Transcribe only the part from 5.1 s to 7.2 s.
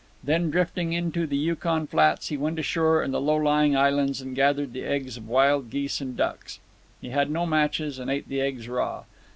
of wild geese and ducks. He